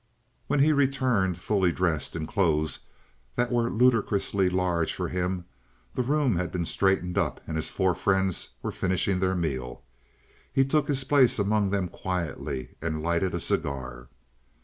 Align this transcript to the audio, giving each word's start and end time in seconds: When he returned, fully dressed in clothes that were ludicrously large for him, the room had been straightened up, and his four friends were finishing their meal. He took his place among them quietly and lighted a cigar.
When 0.47 0.61
he 0.61 0.73
returned, 0.73 1.37
fully 1.37 1.71
dressed 1.71 2.15
in 2.15 2.25
clothes 2.25 2.79
that 3.35 3.51
were 3.51 3.69
ludicrously 3.69 4.49
large 4.49 4.95
for 4.95 5.09
him, 5.09 5.45
the 5.93 6.01
room 6.01 6.37
had 6.37 6.51
been 6.51 6.65
straightened 6.65 7.19
up, 7.19 7.39
and 7.45 7.55
his 7.55 7.69
four 7.69 7.93
friends 7.93 8.55
were 8.63 8.71
finishing 8.71 9.19
their 9.19 9.35
meal. 9.35 9.83
He 10.51 10.65
took 10.65 10.87
his 10.87 11.03
place 11.03 11.37
among 11.37 11.69
them 11.69 11.87
quietly 11.87 12.69
and 12.81 13.03
lighted 13.03 13.35
a 13.35 13.39
cigar. 13.39 14.07